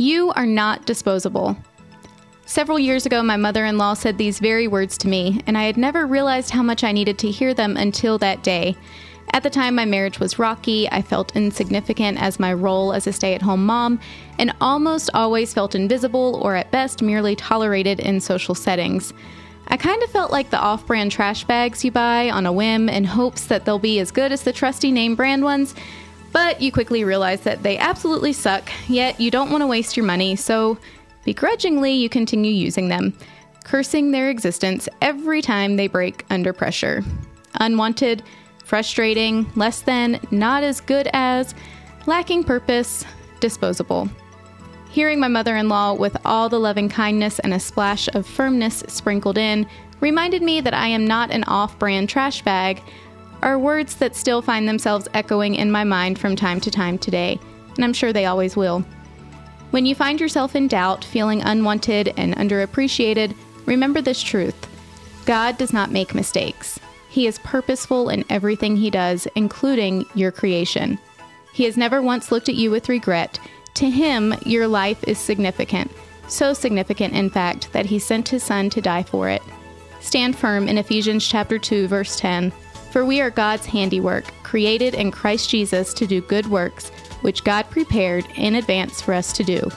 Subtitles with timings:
[0.00, 1.56] You are not disposable.
[2.46, 5.64] Several years ago, my mother in law said these very words to me, and I
[5.64, 8.76] had never realized how much I needed to hear them until that day.
[9.32, 10.88] At the time, my marriage was rocky.
[10.88, 13.98] I felt insignificant as my role as a stay at home mom,
[14.38, 19.12] and almost always felt invisible or at best merely tolerated in social settings.
[19.66, 22.88] I kind of felt like the off brand trash bags you buy on a whim
[22.88, 25.74] in hopes that they'll be as good as the trusty name brand ones,
[26.32, 30.06] but you quickly realize that they absolutely suck, yet you don't want to waste your
[30.06, 30.78] money, so
[31.24, 33.16] begrudgingly you continue using them,
[33.64, 37.02] cursing their existence every time they break under pressure.
[37.60, 38.22] Unwanted,
[38.64, 41.54] frustrating, less than, not as good as,
[42.06, 43.04] lacking purpose,
[43.40, 44.08] disposable.
[44.90, 48.84] Hearing my mother in law with all the loving kindness and a splash of firmness
[48.88, 49.66] sprinkled in
[50.00, 52.82] reminded me that I am not an off brand trash bag,
[53.42, 57.38] are words that still find themselves echoing in my mind from time to time today,
[57.76, 58.84] and I'm sure they always will.
[59.70, 63.34] When you find yourself in doubt, feeling unwanted and underappreciated,
[63.66, 64.66] remember this truth
[65.26, 66.80] God does not make mistakes.
[67.10, 70.98] He is purposeful in everything he does, including your creation.
[71.52, 73.38] He has never once looked at you with regret.
[73.74, 75.90] To him, your life is significant.
[76.28, 79.42] So significant, in fact, that he sent his son to die for it.
[80.00, 82.52] Stand firm in Ephesians chapter 2, verse 10.
[82.98, 86.88] For we are God's handiwork, created in Christ Jesus to do good works,
[87.20, 89.70] which God prepared in advance for us to do.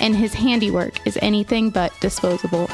[0.00, 2.70] And his handiwork is anything but disposable.